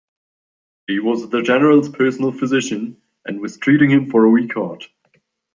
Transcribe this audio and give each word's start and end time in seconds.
He 0.87 0.97
was 0.97 1.29
the 1.29 1.43
General's 1.43 1.87
personal 1.87 2.31
physician, 2.31 2.99
and 3.23 3.39
was 3.39 3.57
treating 3.59 3.91
him 3.91 4.09
for 4.09 4.23
a 4.23 4.31
weak 4.31 4.55
heart. 4.55 4.87